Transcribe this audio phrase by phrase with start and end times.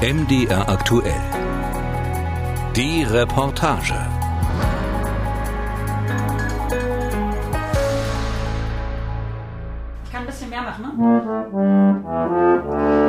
[0.00, 1.20] MDR aktuell.
[2.76, 3.94] Die Reportage.
[10.04, 10.92] Ich kann ein bisschen mehr machen, ne?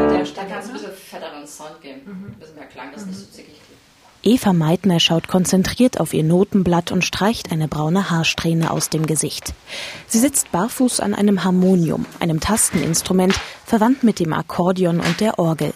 [0.10, 2.02] Bei der Stadt kann es ein bisschen fetteren Sound geben.
[2.08, 3.80] Ein bisschen mehr Klang, das ist nicht so zickig klingt.
[4.24, 9.54] Eva Meitner schaut konzentriert auf ihr Notenblatt und streicht eine braune Haarsträhne aus dem Gesicht.
[10.08, 15.72] Sie sitzt barfuß an einem Harmonium, einem Tasteninstrument, verwandt mit dem Akkordeon und der Orgel.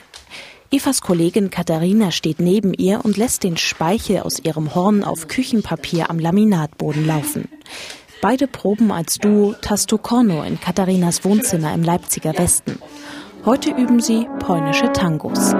[0.73, 6.09] Evas Kollegin Katharina steht neben ihr und lässt den Speichel aus ihrem Horn auf Küchenpapier
[6.09, 7.47] am Laminatboden laufen.
[8.23, 12.79] Beide proben als Duo Tasto Corno in Katharinas Wohnzimmer im Leipziger Westen.
[13.45, 15.53] Heute üben sie polnische Tangos.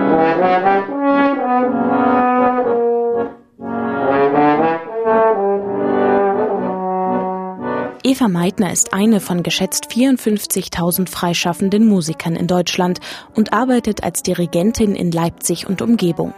[8.14, 13.00] Eva Meitner ist eine von geschätzt 54.000 freischaffenden Musikern in Deutschland
[13.34, 16.36] und arbeitet als Dirigentin in Leipzig und Umgebung.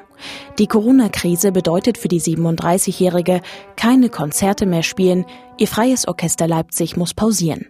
[0.57, 3.41] Die Corona-Krise bedeutet für die 37-Jährige
[3.75, 5.25] keine Konzerte mehr spielen,
[5.57, 7.65] ihr freies Orchester Leipzig muss pausieren.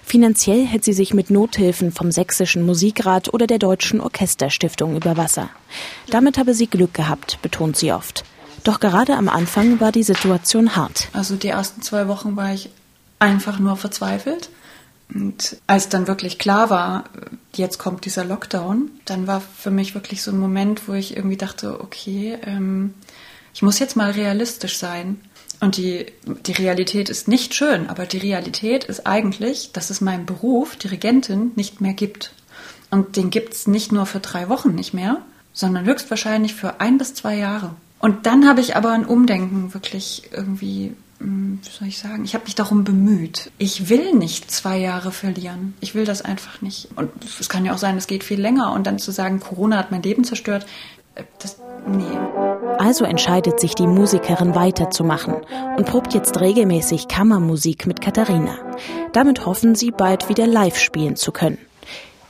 [0.00, 5.50] Finanziell hält sie sich mit Nothilfen vom Sächsischen Musikrat oder der Deutschen Orchesterstiftung über Wasser.
[6.08, 8.22] Damit habe sie Glück gehabt, betont sie oft.
[8.62, 11.08] Doch gerade am Anfang war die Situation hart.
[11.12, 12.70] Also die ersten zwei Wochen war ich
[13.20, 14.50] einfach nur verzweifelt.
[15.14, 17.04] Und als dann wirklich klar war,
[17.54, 21.36] jetzt kommt dieser Lockdown, dann war für mich wirklich so ein Moment, wo ich irgendwie
[21.36, 22.94] dachte, okay, ähm,
[23.54, 25.20] ich muss jetzt mal realistisch sein.
[25.60, 26.06] Und die,
[26.46, 31.52] die Realität ist nicht schön, aber die Realität ist eigentlich, dass es meinen Beruf, Dirigentin,
[31.54, 32.32] nicht mehr gibt.
[32.90, 35.18] Und den gibt es nicht nur für drei Wochen nicht mehr,
[35.52, 37.74] sondern höchstwahrscheinlich für ein bis zwei Jahre.
[37.98, 42.44] Und dann habe ich aber ein Umdenken wirklich irgendwie wie soll ich sagen, ich habe
[42.44, 43.52] mich darum bemüht.
[43.58, 45.74] Ich will nicht zwei Jahre verlieren.
[45.80, 46.88] Ich will das einfach nicht.
[46.96, 48.72] Und es kann ja auch sein, es geht viel länger.
[48.72, 50.64] Und dann zu sagen, Corona hat mein Leben zerstört,
[51.14, 52.04] äh, das, nee.
[52.78, 55.34] Also entscheidet sich die Musikerin weiterzumachen
[55.76, 58.56] und probt jetzt regelmäßig Kammermusik mit Katharina.
[59.12, 61.58] Damit hoffen sie, bald wieder live spielen zu können.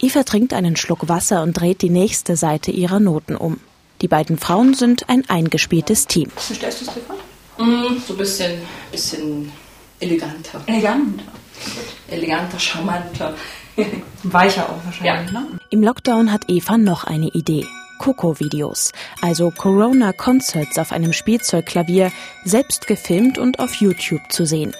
[0.00, 3.60] Eva trinkt einen Schluck Wasser und dreht die nächste Seite ihrer Noten um.
[4.00, 6.30] Die beiden Frauen sind ein eingespieltes Team.
[6.36, 7.19] Stellst du es dir vor?
[7.60, 9.52] Mm, so ein bisschen, bisschen
[10.00, 10.60] eleganter.
[10.66, 11.22] Elegant.
[12.08, 13.34] Eleganter, charmanter.
[14.22, 15.40] Weicher auch wahrscheinlich, Ja.
[15.40, 15.46] ne?
[15.70, 17.66] Im Lockdown hat Eva noch eine Idee.
[17.98, 22.10] Coco-Videos, also Corona-Concerts auf einem Spielzeugklavier,
[22.46, 24.74] selbst gefilmt und auf YouTube zu sehen.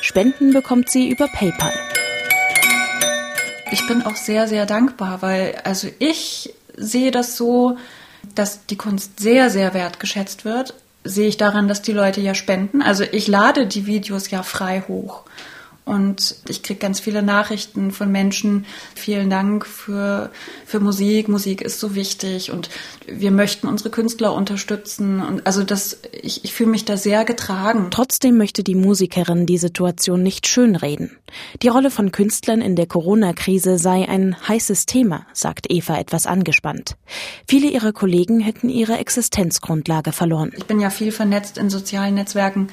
[0.00, 1.72] Spenden bekommt sie über PayPal.
[3.70, 7.76] Ich bin auch sehr, sehr dankbar, weil also ich sehe das so,
[8.34, 10.74] dass die Kunst sehr, sehr wertgeschätzt wird.
[11.04, 12.82] Sehe ich daran, dass die Leute ja spenden.
[12.82, 15.24] Also ich lade die Videos ja frei hoch.
[15.84, 18.64] Und ich kriege ganz viele Nachrichten von Menschen.
[18.94, 20.30] Vielen Dank für,
[20.64, 21.28] für Musik.
[21.28, 22.70] Musik ist so wichtig und
[23.06, 25.20] wir möchten unsere Künstler unterstützen.
[25.20, 27.88] Und also das, ich, ich fühle mich da sehr getragen.
[27.90, 31.10] Trotzdem möchte die Musikerin die Situation nicht schönreden.
[31.62, 36.96] Die Rolle von Künstlern in der Corona-Krise sei ein heißes Thema, sagt Eva etwas angespannt.
[37.46, 40.52] Viele ihrer Kollegen hätten ihre Existenzgrundlage verloren.
[40.56, 42.68] Ich bin ja viel vernetzt in sozialen Netzwerken.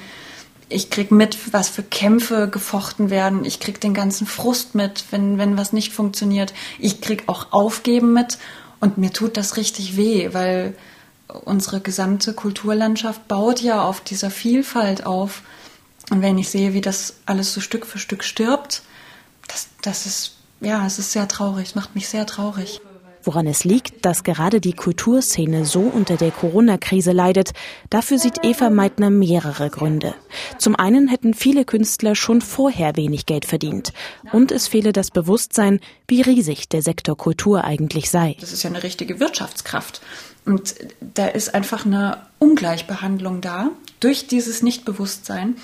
[0.72, 3.44] Ich krieg mit, was für Kämpfe gefochten werden.
[3.44, 6.54] Ich krieg den ganzen Frust mit, wenn, wenn was nicht funktioniert.
[6.78, 8.38] Ich krieg auch Aufgeben mit.
[8.80, 10.74] Und mir tut das richtig weh, weil
[11.44, 15.42] unsere gesamte Kulturlandschaft baut ja auf dieser Vielfalt auf.
[16.10, 18.82] Und wenn ich sehe, wie das alles so Stück für Stück stirbt,
[19.48, 21.68] das, das ist, ja, es ist sehr traurig.
[21.68, 22.80] Es macht mich sehr traurig.
[23.24, 27.52] Woran es liegt, dass gerade die Kulturszene so unter der Corona-Krise leidet,
[27.88, 30.14] dafür sieht Eva Meitner mehrere Gründe.
[30.58, 33.92] Zum einen hätten viele Künstler schon vorher wenig Geld verdient.
[34.32, 38.36] Und es fehle das Bewusstsein, wie riesig der Sektor Kultur eigentlich sei.
[38.40, 40.00] Das ist ja eine richtige Wirtschaftskraft.
[40.44, 45.56] Und da ist einfach eine Ungleichbehandlung da durch dieses Nichtbewusstsein,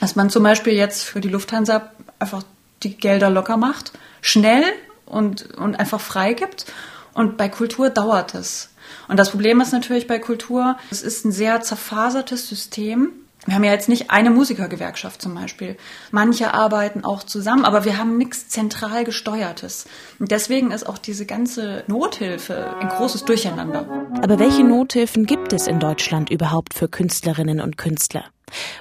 [0.00, 2.42] dass man zum Beispiel jetzt für die Lufthansa einfach
[2.82, 4.64] die Gelder locker macht, schnell
[5.06, 6.66] und, und einfach freigibt.
[7.16, 8.68] Und bei Kultur dauert es.
[9.08, 13.12] Und das Problem ist natürlich bei Kultur, es ist ein sehr zerfasertes System.
[13.46, 15.78] Wir haben ja jetzt nicht eine Musikergewerkschaft zum Beispiel.
[16.10, 19.86] Manche arbeiten auch zusammen, aber wir haben nichts zentral gesteuertes.
[20.18, 23.86] Und deswegen ist auch diese ganze Nothilfe ein großes Durcheinander.
[24.20, 28.24] Aber welche Nothilfen gibt es in Deutschland überhaupt für Künstlerinnen und Künstler?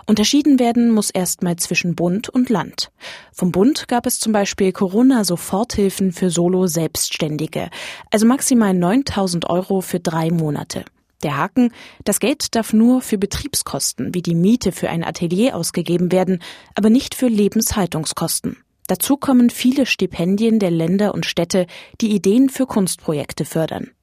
[0.05, 2.91] Unterschieden werden muss erstmal zwischen Bund und Land.
[3.33, 7.69] Vom Bund gab es zum Beispiel Corona-Soforthilfen für Solo-Selbstständige,
[8.11, 10.85] also maximal 9000 Euro für drei Monate.
[11.23, 11.71] Der Haken,
[12.03, 16.43] das Geld darf nur für Betriebskosten wie die Miete für ein Atelier ausgegeben werden,
[16.75, 18.57] aber nicht für Lebenshaltungskosten.
[18.87, 21.65] Dazu kommen viele Stipendien der Länder und Städte,
[22.01, 23.94] die Ideen für Kunstprojekte fördern.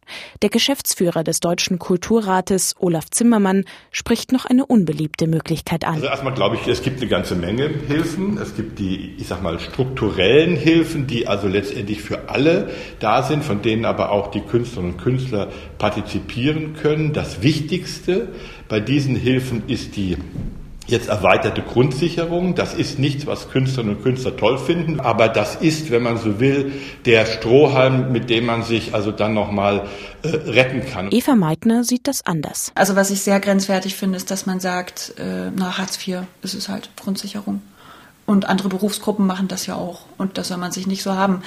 [0.43, 5.95] Der Geschäftsführer des Deutschen Kulturrates, Olaf Zimmermann, spricht noch eine unbeliebte Möglichkeit an.
[5.95, 8.39] Also erstmal glaube ich, es gibt eine ganze Menge Hilfen.
[8.39, 13.45] Es gibt die, ich sag mal, strukturellen Hilfen, die also letztendlich für alle da sind,
[13.45, 15.49] von denen aber auch die Künstlerinnen und Künstler
[15.79, 17.13] partizipieren können.
[17.13, 18.29] Das Wichtigste
[18.69, 20.17] bei diesen Hilfen ist die
[20.93, 22.55] jetzt erweiterte Grundsicherung.
[22.55, 26.39] Das ist nichts, was Künstlerinnen und Künstler toll finden, aber das ist, wenn man so
[26.39, 26.73] will,
[27.07, 29.89] der Strohhalm, mit dem man sich also dann nochmal
[30.23, 31.09] äh, retten kann.
[31.11, 32.71] Eva Meitner sieht das anders.
[32.75, 36.55] Also was ich sehr grenzwertig finde, ist, dass man sagt, äh, nach Hartz IV ist
[36.55, 37.63] es halt Grundsicherung.
[38.27, 40.03] Und andere Berufsgruppen machen das ja auch.
[40.17, 41.43] Und das soll man sich nicht so haben.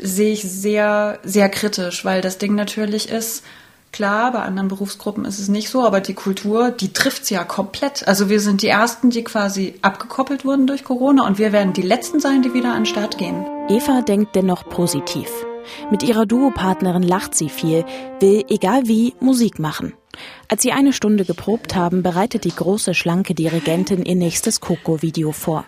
[0.00, 3.44] Sehe ich sehr, sehr kritisch, weil das Ding natürlich ist,
[3.92, 7.44] Klar, bei anderen Berufsgruppen ist es nicht so, aber die Kultur, die trifft sie ja
[7.44, 8.08] komplett.
[8.08, 11.82] Also wir sind die Ersten, die quasi abgekoppelt wurden durch Corona und wir werden die
[11.82, 13.44] Letzten sein, die wieder an den Start gehen.
[13.68, 15.28] Eva denkt dennoch positiv.
[15.90, 17.84] Mit ihrer Duopartnerin lacht sie viel,
[18.18, 19.92] will, egal wie, Musik machen.
[20.48, 25.64] Als sie eine Stunde geprobt haben, bereitet die große, schlanke Dirigentin ihr nächstes Coco-Video vor.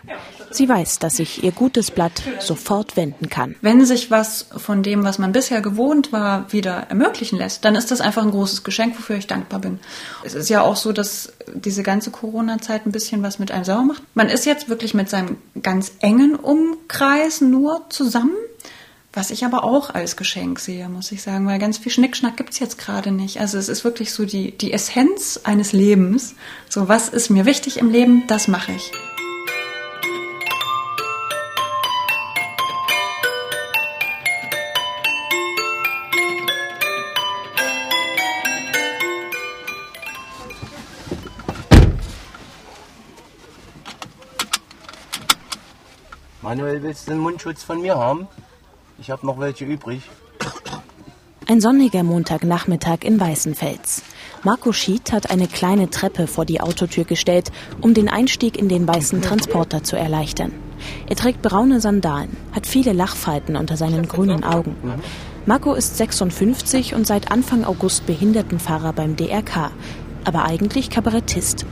[0.51, 3.55] Sie weiß, dass sich ihr gutes Blatt sofort wenden kann.
[3.61, 7.91] Wenn sich was von dem, was man bisher gewohnt war, wieder ermöglichen lässt, dann ist
[7.91, 9.79] das einfach ein großes Geschenk, wofür ich dankbar bin.
[10.23, 13.83] Es ist ja auch so, dass diese ganze Corona-Zeit ein bisschen was mit einem sauer
[13.83, 14.03] macht.
[14.13, 18.35] Man ist jetzt wirklich mit seinem ganz engen Umkreis nur zusammen.
[19.17, 22.51] Was ich aber auch als Geschenk sehe, muss ich sagen, weil ganz viel Schnickschnack gibt
[22.51, 23.39] es jetzt gerade nicht.
[23.39, 26.35] Also es ist wirklich so die, die Essenz eines Lebens.
[26.67, 28.91] So, was ist mir wichtig im Leben, das mache ich.
[46.41, 48.27] Manuel, willst du den Mundschutz von mir haben?
[48.97, 50.01] Ich habe noch welche übrig.
[51.47, 54.01] Ein sonniger Montagnachmittag in Weißenfels.
[54.43, 57.51] Marco Schied hat eine kleine Treppe vor die Autotür gestellt,
[57.81, 60.51] um den Einstieg in den weißen Transporter zu erleichtern.
[61.07, 64.75] Er trägt braune Sandalen, hat viele Lachfalten unter seinen grünen Augen.
[65.45, 69.71] Marco ist 56 und seit Anfang August Behindertenfahrer beim DRK,
[70.25, 71.65] aber eigentlich Kabarettist.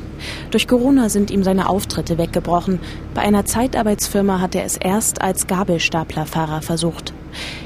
[0.52, 2.80] Durch Corona sind ihm seine Auftritte weggebrochen.
[3.14, 7.14] Bei einer Zeitarbeitsfirma hat er es erst als Gabelstaplerfahrer versucht.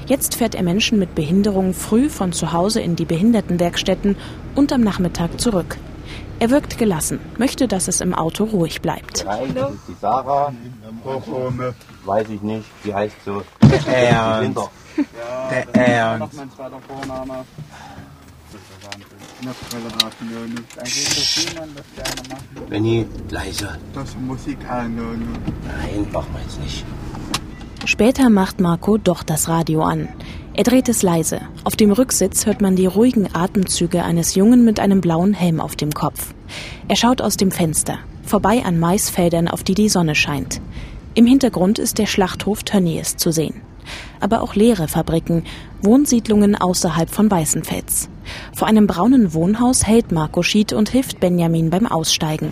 [0.07, 4.15] Jetzt fährt er Menschen mit Behinderung früh von zu Hause in die Behindertenwerkstätten
[4.55, 5.77] und am Nachmittag zurück.
[6.39, 9.25] Er wirkt gelassen, möchte, dass es im Auto ruhig bleibt.
[9.25, 10.53] Nein, das ist die Sarah.
[12.05, 13.41] Weiß ich nicht, die heißt so.
[13.87, 14.69] Ernst.
[15.49, 16.39] Der Ernst.
[22.69, 23.77] Benny, leise.
[23.93, 24.57] Das Musik.
[24.67, 26.85] Nein, machen wir jetzt nicht.
[27.85, 30.09] Später macht Marco doch das Radio an.
[30.53, 31.41] Er dreht es leise.
[31.63, 35.75] Auf dem Rücksitz hört man die ruhigen Atemzüge eines Jungen mit einem blauen Helm auf
[35.75, 36.33] dem Kopf.
[36.87, 40.61] Er schaut aus dem Fenster, vorbei an Maisfeldern, auf die die Sonne scheint.
[41.13, 43.61] Im Hintergrund ist der Schlachthof Tönnies zu sehen.
[44.19, 45.43] Aber auch leere Fabriken,
[45.81, 48.09] Wohnsiedlungen außerhalb von Weißenfels.
[48.53, 52.51] Vor einem braunen Wohnhaus hält Marco Schied und hilft Benjamin beim Aussteigen.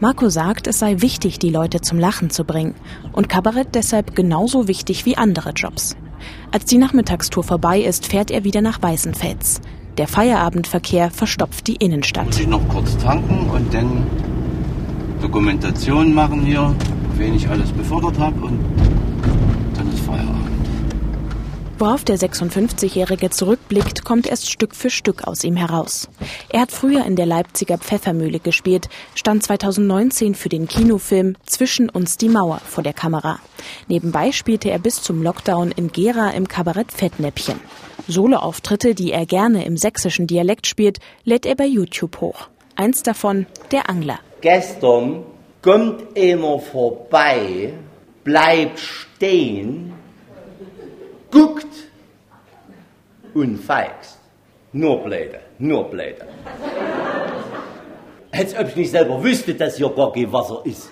[0.00, 2.74] Marco sagt, es sei wichtig, die Leute zum Lachen zu bringen
[3.12, 5.96] und Kabarett deshalb genauso wichtig wie andere Jobs.
[6.50, 9.60] Als die Nachmittagstour vorbei ist, fährt er wieder nach Weißenfels.
[9.98, 12.26] Der Feierabendverkehr verstopft die Innenstadt.
[12.26, 14.06] Muss ich noch kurz tanken und dann
[15.24, 16.76] Dokumentation machen hier,
[17.16, 18.60] wen ich alles befördert habe und
[19.74, 20.44] dann ist Feierabend.
[21.78, 26.10] Worauf der 56-Jährige zurückblickt, kommt erst Stück für Stück aus ihm heraus.
[26.50, 32.18] Er hat früher in der Leipziger Pfeffermühle gespielt, stand 2019 für den Kinofilm Zwischen uns
[32.18, 33.38] die Mauer vor der Kamera.
[33.88, 37.58] Nebenbei spielte er bis zum Lockdown in Gera im Kabarett Fettnäppchen.
[38.08, 42.48] Soloauftritte, die er gerne im sächsischen Dialekt spielt, lädt er bei YouTube hoch.
[42.76, 44.18] Eins davon, der Angler.
[44.44, 45.24] Gestern
[45.62, 47.72] kommt einer vorbei,
[48.24, 49.94] bleibt stehen,
[51.30, 51.74] guckt
[53.32, 54.18] und feigst.
[54.70, 56.26] Nur Bläder, nur Bläder.
[58.30, 60.90] Als ob ich nicht selber wüsste, dass hier gar kein Wasser ist.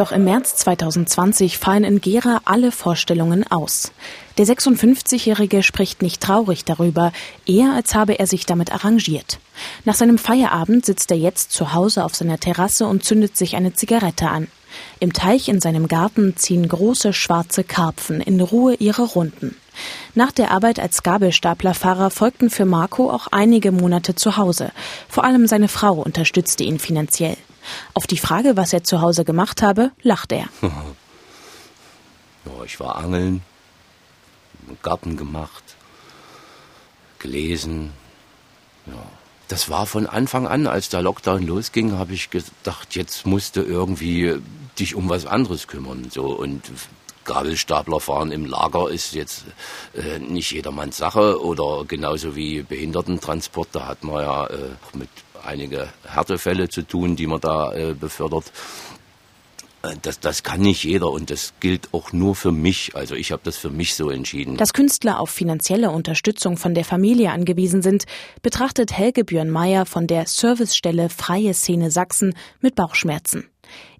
[0.00, 3.92] Doch im März 2020 fallen in Gera alle Vorstellungen aus.
[4.38, 7.12] Der 56-Jährige spricht nicht traurig darüber,
[7.44, 9.40] eher als habe er sich damit arrangiert.
[9.84, 13.74] Nach seinem Feierabend sitzt er jetzt zu Hause auf seiner Terrasse und zündet sich eine
[13.74, 14.48] Zigarette an.
[15.00, 19.54] Im Teich in seinem Garten ziehen große schwarze Karpfen in Ruhe ihre Runden.
[20.14, 24.72] Nach der Arbeit als Gabelstaplerfahrer folgten für Marco auch einige Monate zu Hause.
[25.10, 27.36] Vor allem seine Frau unterstützte ihn finanziell.
[27.94, 30.48] Auf die Frage, was er zu Hause gemacht habe, lacht er.
[32.46, 33.42] Ja, ich war angeln,
[34.82, 35.62] Garten gemacht,
[37.18, 37.92] gelesen.
[38.86, 38.94] Ja.
[39.48, 44.40] Das war von Anfang an, als der Lockdown losging, habe ich gedacht, jetzt musste irgendwie
[44.78, 46.08] dich um was anderes kümmern.
[46.10, 46.62] So und
[47.24, 49.44] Gabelstapler fahren im Lager ist jetzt
[49.94, 55.10] äh, nicht jedermanns Sache oder genauso wie Behindertentransport, da hat man ja äh, mit
[55.44, 58.52] einige Härtefälle zu tun, die man da äh, befördert.
[59.82, 62.94] Äh, das, das kann nicht jeder und das gilt auch nur für mich.
[62.94, 64.56] Also ich habe das für mich so entschieden.
[64.56, 68.04] Dass Künstler auf finanzielle Unterstützung von der Familie angewiesen sind,
[68.42, 73.48] betrachtet Helge Björn Meyer von der Servicestelle Freie Szene Sachsen mit Bauchschmerzen.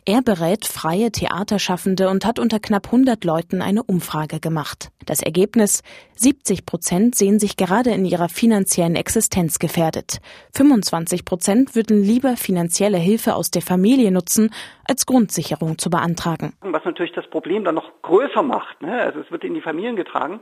[0.07, 4.89] Er berät freie Theaterschaffende und hat unter knapp 100 Leuten eine Umfrage gemacht.
[5.05, 5.83] Das Ergebnis?
[6.15, 10.21] 70 Prozent sehen sich gerade in ihrer finanziellen Existenz gefährdet.
[10.57, 14.51] 25 Prozent würden lieber finanzielle Hilfe aus der Familie nutzen,
[14.89, 16.55] als Grundsicherung zu beantragen.
[16.63, 18.81] Was natürlich das Problem dann noch größer macht.
[18.81, 19.03] Ne?
[19.03, 20.41] Also es wird in die Familien getragen.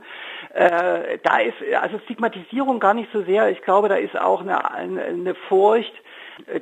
[0.53, 3.49] Äh, da ist also Stigmatisierung gar nicht so sehr.
[3.49, 5.93] Ich glaube, da ist auch eine, eine Furcht,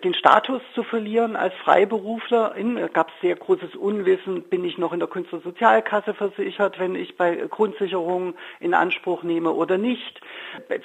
[0.03, 2.75] den Status zu verlieren als Freiberuflerin.
[2.75, 7.17] Da gab es sehr großes Unwissen, bin ich noch in der Künstlersozialkasse versichert, wenn ich
[7.17, 10.21] bei Grundsicherung in Anspruch nehme oder nicht.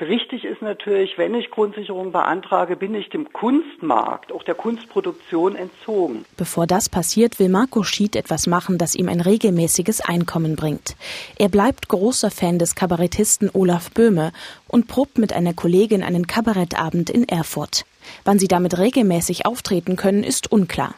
[0.01, 6.25] Richtig ist natürlich, wenn ich Grundsicherung beantrage, bin ich dem Kunstmarkt, auch der Kunstproduktion entzogen.
[6.37, 10.97] Bevor das passiert, will Marco Schied etwas machen, das ihm ein regelmäßiges Einkommen bringt.
[11.39, 14.33] Er bleibt großer Fan des Kabarettisten Olaf Böhme
[14.69, 17.85] und probt mit einer Kollegin einen Kabarettabend in Erfurt.
[18.25, 20.95] Wann sie damit regelmäßig auftreten können, ist unklar.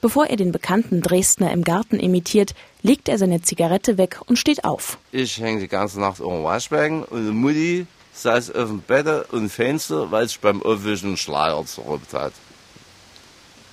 [0.00, 4.64] Bevor er den bekannten Dresdner im Garten imitiert, legt er seine Zigarette weg und steht
[4.64, 4.98] auf.
[5.12, 10.10] Ich hänge die ganze Nacht um Waschbecken und Mutti saß auf dem Bett und Fenster,
[10.10, 12.32] weil sich beim Aufwischen Schleier zerrübt hat.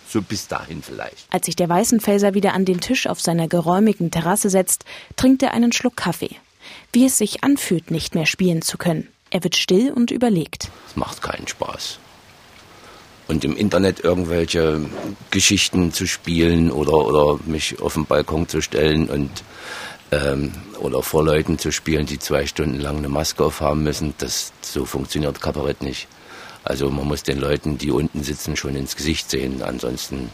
[0.07, 1.27] So bis dahin vielleicht.
[1.29, 5.53] Als sich der Weißenfelser wieder an den Tisch auf seiner geräumigen Terrasse setzt, trinkt er
[5.53, 6.35] einen Schluck Kaffee.
[6.91, 9.07] Wie es sich anfühlt, nicht mehr spielen zu können.
[9.29, 10.69] Er wird still und überlegt.
[10.87, 11.99] Es macht keinen Spaß
[13.29, 14.81] und im Internet irgendwelche
[15.29, 19.29] Geschichten zu spielen oder, oder mich auf den Balkon zu stellen und
[20.11, 24.51] ähm, oder vor Leuten zu spielen, die zwei Stunden lang eine Maske aufhaben müssen, das
[24.61, 26.07] so funktioniert Kabarett nicht.
[26.63, 29.61] Also man muss den Leuten, die unten sitzen, schon ins Gesicht sehen.
[29.61, 30.31] Ansonsten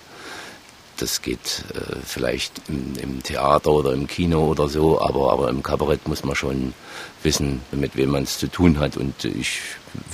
[0.98, 5.64] das geht äh, vielleicht im, im, Theater oder im Kino oder so, aber, aber im
[5.64, 6.74] Kabarett muss man schon
[7.24, 8.98] wissen, mit wem man es zu tun hat.
[8.98, 9.60] Und ich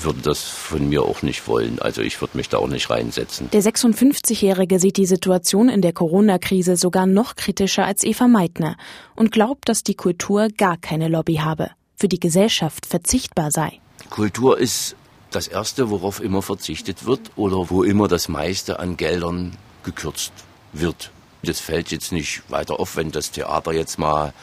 [0.01, 1.79] würde das von mir auch nicht wollen.
[1.79, 3.49] Also ich würde mich da auch nicht reinsetzen.
[3.51, 8.77] Der 56-Jährige sieht die Situation in der Corona-Krise sogar noch kritischer als Eva Meitner
[9.15, 13.79] und glaubt, dass die Kultur gar keine Lobby habe, für die Gesellschaft verzichtbar sei.
[14.09, 14.95] Kultur ist
[15.31, 20.33] das Erste, worauf immer verzichtet wird oder wo immer das meiste an Geldern gekürzt
[20.73, 21.11] wird.
[21.43, 24.33] Das fällt jetzt nicht weiter auf, wenn das Theater jetzt mal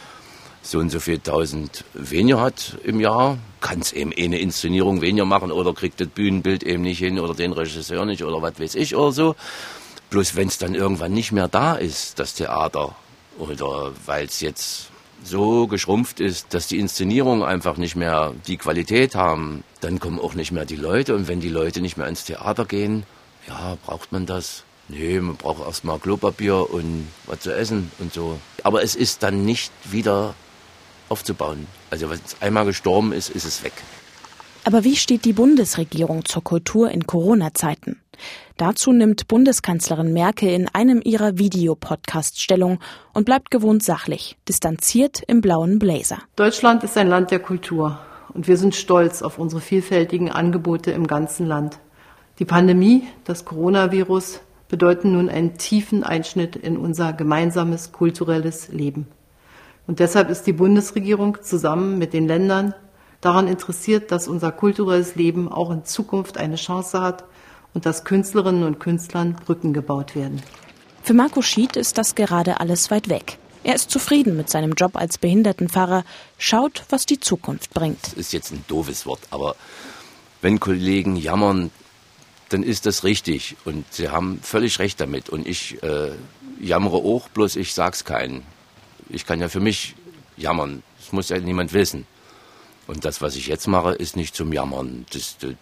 [0.63, 5.25] so und so viel tausend weniger hat im Jahr, kann es eben eine Inszenierung weniger
[5.25, 8.75] machen oder kriegt das Bühnenbild eben nicht hin oder den Regisseur nicht oder was weiß
[8.75, 9.37] ich oder so.
[10.11, 12.97] Bloß wenn es dann irgendwann nicht mehr da ist, das Theater,
[13.39, 14.91] oder weil es jetzt
[15.23, 20.35] so geschrumpft ist, dass die Inszenierungen einfach nicht mehr die Qualität haben, dann kommen auch
[20.35, 21.15] nicht mehr die Leute.
[21.15, 23.05] Und wenn die Leute nicht mehr ins Theater gehen,
[23.47, 24.65] ja, braucht man das.
[24.89, 28.39] Nee, man braucht erstmal Klopapier und was zu essen und so.
[28.63, 30.35] Aber es ist dann nicht wieder
[31.09, 31.67] aufzubauen.
[31.91, 33.73] Also wenn es einmal gestorben ist, ist es weg.
[34.65, 38.01] Aber wie steht die Bundesregierung zur Kultur in Corona-Zeiten?
[38.57, 42.81] Dazu nimmt Bundeskanzlerin Merkel in einem ihrer Videopodcasts Stellung
[43.15, 46.19] und bleibt gewohnt sachlich, distanziert im blauen Blazer.
[46.35, 48.01] Deutschland ist ein Land der Kultur
[48.35, 51.79] und wir sind stolz auf unsere vielfältigen Angebote im ganzen Land.
[52.41, 59.07] Die Pandemie, das Coronavirus, bedeuten nun einen tiefen Einschnitt in unser gemeinsames kulturelles Leben.
[59.87, 62.75] Und deshalb ist die Bundesregierung zusammen mit den Ländern
[63.21, 67.25] daran interessiert, dass unser kulturelles Leben auch in Zukunft eine Chance hat
[67.75, 70.43] und dass Künstlerinnen und Künstlern Brücken gebaut werden.
[71.03, 73.39] Für Marco Schied ist das gerade alles weit weg.
[73.65, 76.05] Er ist zufrieden mit seinem Job als Behindertenfahrer,
[76.39, 78.03] schaut, was die Zukunft bringt.
[78.03, 79.57] Das ist jetzt ein doofes Wort, aber
[80.43, 81.71] wenn Kollegen jammern,
[82.49, 86.13] dann ist das richtig und sie haben völlig recht damit und ich äh,
[86.61, 88.43] jammere auch, bloß ich sag's keinen
[89.11, 89.95] ich kann ja für mich
[90.37, 90.83] jammern.
[90.99, 92.07] Das muss ja niemand wissen.
[92.87, 95.07] Und das, was ich jetzt mache, ist nicht zum Jammern.
[95.13, 95.55] Das, das,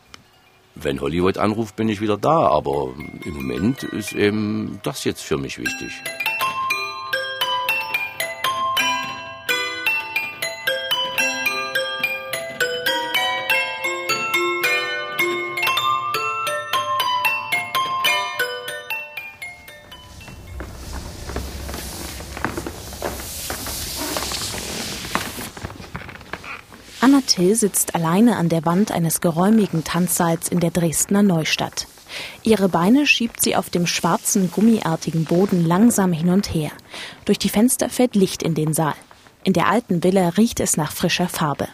[0.75, 2.49] wenn Hollywood anruft, bin ich wieder da.
[2.49, 5.93] Aber im Moment ist eben das jetzt für mich wichtig.
[27.17, 31.87] Anna Till sitzt alleine an der Wand eines geräumigen Tanzsaals in der Dresdner Neustadt.
[32.43, 36.73] Ihre Beine schiebt sie auf dem schwarzen, gummiartigen Boden langsam hin und her.
[37.25, 38.93] Durch die Fenster fällt Licht in den Saal.
[39.45, 41.69] In der alten Villa riecht es nach frischer Farbe.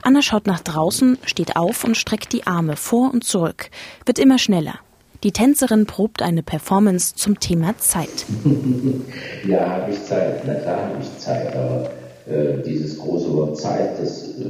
[0.00, 3.68] Anna schaut nach draußen, steht auf und streckt die Arme vor und zurück,
[4.06, 4.78] wird immer schneller.
[5.24, 8.24] Die Tänzerin probt eine Performance zum Thema Zeit.
[9.46, 10.46] ja, habe ich Zeit.
[10.46, 11.90] Na klar habe ich Zeit, aber
[12.26, 14.44] äh, dieses große Wort Zeit, das äh,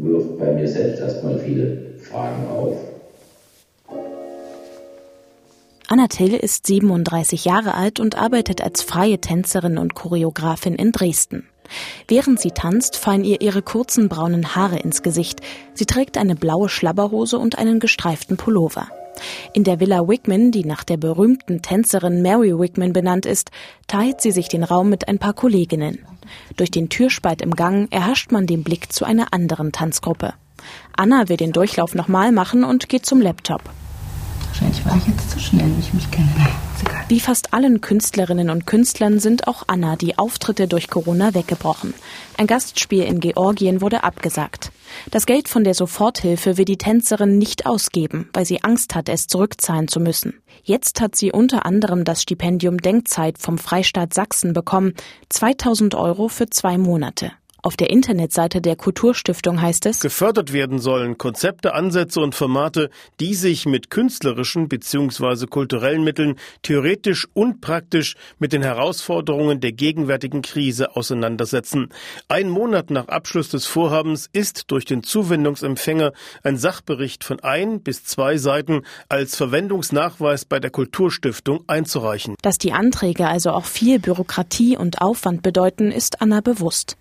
[0.00, 2.76] wirft bei mir selbst erstmal viele Fragen auf.
[5.90, 11.48] Anna Till ist 37 Jahre alt und arbeitet als freie Tänzerin und Choreografin in Dresden.
[12.06, 15.40] Während sie tanzt, fallen ihr ihre kurzen braunen Haare ins Gesicht.
[15.74, 18.88] Sie trägt eine blaue Schlabberhose und einen gestreiften Pullover.
[19.52, 23.50] In der Villa Wickman, die nach der berühmten Tänzerin Mary Wickman benannt ist,
[23.86, 25.98] teilt sie sich den Raum mit ein paar Kolleginnen.
[26.56, 30.34] Durch den Türspalt im Gang erhascht man den Blick zu einer anderen Tanzgruppe.
[30.96, 33.62] Anna will den Durchlauf nochmal machen und geht zum Laptop.
[34.48, 36.28] Wahrscheinlich war ich jetzt zu schnell, wie ich mich kenne.
[37.08, 41.94] Wie fast allen Künstlerinnen und Künstlern sind auch Anna die Auftritte durch Corona weggebrochen.
[42.36, 44.70] Ein Gastspiel in Georgien wurde abgesagt.
[45.10, 49.26] Das Geld von der Soforthilfe will die Tänzerin nicht ausgeben, weil sie Angst hat, es
[49.26, 50.40] zurückzahlen zu müssen.
[50.62, 54.94] Jetzt hat sie unter anderem das Stipendium Denkzeit vom Freistaat Sachsen bekommen,
[55.28, 57.32] 2000 Euro für zwei Monate.
[57.60, 62.88] Auf der Internetseite der Kulturstiftung heißt es, gefördert werden sollen Konzepte, Ansätze und Formate,
[63.18, 65.46] die sich mit künstlerischen bzw.
[65.46, 71.88] kulturellen Mitteln theoretisch und praktisch mit den Herausforderungen der gegenwärtigen Krise auseinandersetzen.
[72.28, 76.12] Ein Monat nach Abschluss des Vorhabens ist durch den Zuwendungsempfänger
[76.44, 82.36] ein Sachbericht von ein bis zwei Seiten als Verwendungsnachweis bei der Kulturstiftung einzureichen.
[82.40, 86.96] Dass die Anträge also auch viel Bürokratie und Aufwand bedeuten, ist Anna bewusst.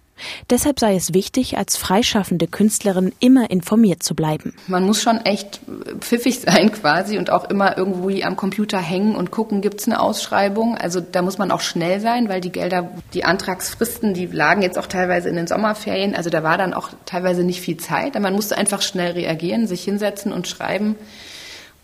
[0.50, 4.53] Deshalb sei es wichtig, als freischaffende Künstlerin immer informiert zu bleiben.
[4.68, 5.62] Man muss schon echt
[6.00, 10.00] pfiffig sein quasi und auch immer irgendwo am Computer hängen und gucken, gibt es eine
[10.00, 10.77] Ausschreibung.
[10.77, 14.77] Also da muss man auch schnell sein, weil die Gelder, die Antragsfristen, die lagen jetzt
[14.77, 16.16] auch teilweise in den Sommerferien.
[16.16, 18.20] Also da war dann auch teilweise nicht viel Zeit.
[18.20, 20.96] Man musste einfach schnell reagieren, sich hinsetzen und schreiben.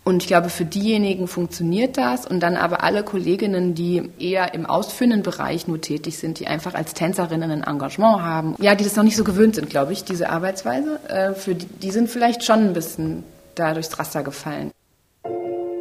[0.04, 2.26] Und ich glaube, für diejenigen funktioniert das.
[2.26, 6.74] Und dann aber alle Kolleginnen, die eher im ausführenden Bereich nur tätig sind, die einfach
[6.74, 10.04] als Tänzerinnen ein Engagement haben, ja, die das noch nicht so gewöhnt sind, glaube ich,
[10.04, 14.70] diese Arbeitsweise, äh, für die, die sind vielleicht schon ein bisschen da durchs Raster gefallen.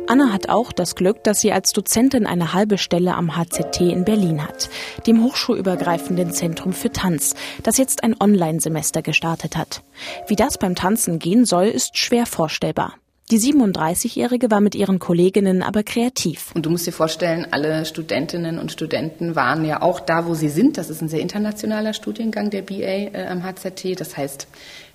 [0.07, 4.05] Anna hat auch das Glück, dass sie als Dozentin eine halbe Stelle am HZT in
[4.05, 4.69] Berlin hat,
[5.07, 9.81] dem hochschulübergreifenden Zentrum für Tanz, das jetzt ein Online-Semester gestartet hat.
[10.27, 12.95] Wie das beim Tanzen gehen soll, ist schwer vorstellbar.
[13.33, 16.51] Die 37-Jährige war mit ihren Kolleginnen aber kreativ.
[16.53, 20.49] Und du musst dir vorstellen, alle Studentinnen und Studenten waren ja auch da, wo sie
[20.49, 20.77] sind.
[20.77, 23.99] Das ist ein sehr internationaler Studiengang der BA äh, am HZT.
[23.99, 24.45] Das heißt,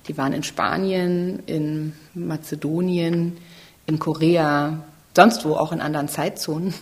[0.06, 3.38] die waren in Spanien, in Mazedonien,
[3.86, 4.84] in Korea,
[5.16, 6.74] sonst wo, auch in anderen Zeitzonen.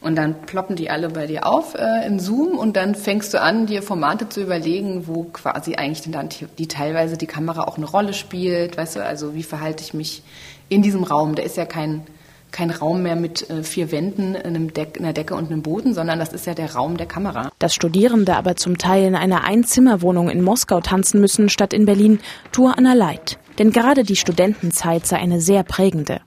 [0.00, 3.42] Und dann ploppen die alle bei dir auf äh, in Zoom und dann fängst du
[3.42, 7.76] an, dir Formate zu überlegen, wo quasi eigentlich dann die, die teilweise die Kamera auch
[7.76, 8.78] eine Rolle spielt.
[8.78, 10.22] Weißt du, also wie verhalte ich mich
[10.68, 11.34] in diesem Raum.
[11.34, 12.02] Der ist ja kein,
[12.50, 16.18] kein Raum mehr mit äh, vier Wänden, einem Deck, einer Decke und einem Boden, sondern
[16.18, 17.50] das ist ja der Raum der Kamera.
[17.58, 22.20] Dass Studierende aber zum Teil in einer Einzimmerwohnung in Moskau tanzen müssen statt in Berlin,
[22.52, 23.38] tue Anna leid.
[23.58, 26.20] Denn gerade die Studentenzeit sei eine sehr prägende.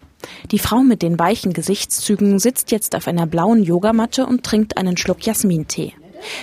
[0.52, 4.98] Die Frau mit den weichen Gesichtszügen sitzt jetzt auf einer blauen Yogamatte und trinkt einen
[4.98, 5.94] Schluck Jasmintee.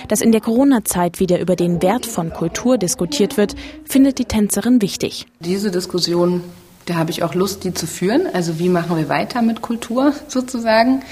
[0.07, 4.81] Dass in der Corona-Zeit wieder über den Wert von Kultur diskutiert wird, findet die Tänzerin
[4.81, 5.27] wichtig.
[5.39, 6.43] Diese Diskussion
[6.85, 8.27] da habe ich auch Lust, die zu führen.
[8.33, 11.03] Also wie machen wir weiter mit Kultur sozusagen?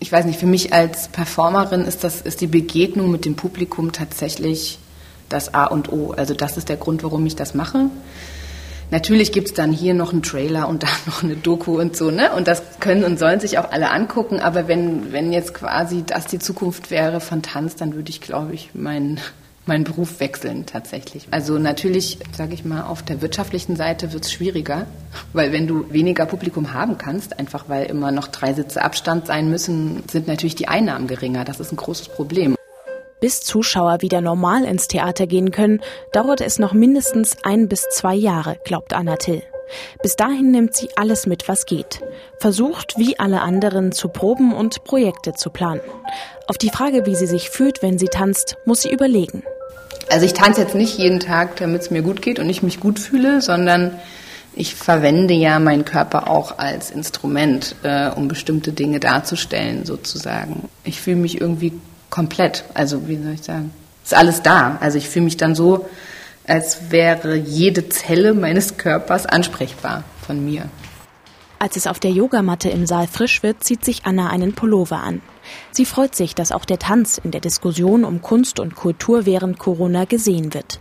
[0.00, 3.92] Ich weiß nicht, für mich als Performerin ist das, ist die Begegnung mit dem Publikum
[3.92, 4.78] tatsächlich
[5.28, 6.12] das A und O.
[6.12, 7.86] Also das ist der Grund, warum ich das mache.
[8.90, 12.10] Natürlich gibt es dann hier noch einen Trailer und da noch eine Doku und so,
[12.10, 12.32] ne?
[12.34, 14.40] Und das können und sollen sich auch alle angucken.
[14.40, 18.54] Aber wenn, wenn jetzt quasi das die Zukunft wäre von Tanz, dann würde ich, glaube
[18.54, 19.20] ich, meinen
[19.66, 21.28] meinen Beruf wechseln tatsächlich.
[21.30, 24.86] Also natürlich, sage ich mal, auf der wirtschaftlichen Seite wird es schwieriger,
[25.32, 29.50] weil wenn du weniger Publikum haben kannst, einfach weil immer noch drei Sitze Abstand sein
[29.50, 31.44] müssen, sind natürlich die Einnahmen geringer.
[31.44, 32.56] Das ist ein großes Problem.
[33.20, 35.80] Bis Zuschauer wieder normal ins Theater gehen können,
[36.12, 39.42] dauert es noch mindestens ein bis zwei Jahre, glaubt Anna Till.
[40.02, 42.00] Bis dahin nimmt sie alles mit, was geht.
[42.38, 45.80] Versucht, wie alle anderen, zu proben und Projekte zu planen.
[46.46, 49.42] Auf die Frage, wie sie sich fühlt, wenn sie tanzt, muss sie überlegen.
[50.10, 52.80] Also ich tanze jetzt nicht jeden Tag, damit es mir gut geht und ich mich
[52.80, 53.98] gut fühle, sondern
[54.54, 60.68] ich verwende ja meinen Körper auch als Instrument, äh, um bestimmte Dinge darzustellen, sozusagen.
[60.84, 61.72] Ich fühle mich irgendwie
[62.10, 63.72] komplett, also wie soll ich sagen,
[64.04, 64.76] ist alles da.
[64.80, 65.86] Also ich fühle mich dann so
[66.46, 70.68] als wäre jede Zelle meines Körpers ansprechbar von mir.
[71.62, 75.22] Als es auf der Yogamatte im Saal frisch wird, zieht sich Anna einen Pullover an.
[75.70, 79.60] Sie freut sich, dass auch der Tanz in der Diskussion um Kunst und Kultur während
[79.60, 80.80] Corona gesehen wird.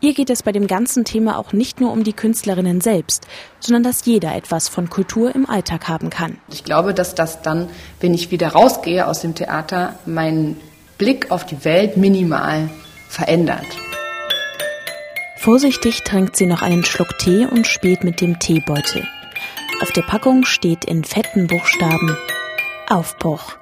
[0.00, 3.26] Ihr geht es bei dem ganzen Thema auch nicht nur um die Künstlerinnen selbst,
[3.60, 6.38] sondern dass jeder etwas von Kultur im Alltag haben kann.
[6.50, 7.68] Ich glaube, dass das dann,
[8.00, 10.58] wenn ich wieder rausgehe aus dem Theater, meinen
[10.96, 12.70] Blick auf die Welt minimal
[13.10, 13.66] verändert.
[15.44, 19.06] Vorsichtig trinkt sie noch einen Schluck Tee und spielt mit dem Teebeutel.
[19.82, 22.16] Auf der Packung steht in fetten Buchstaben
[22.88, 23.58] Aufbruch.